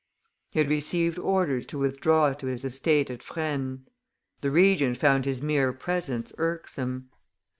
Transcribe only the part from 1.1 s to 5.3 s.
orders to withdraw to his estate at Fresnes; the Regent found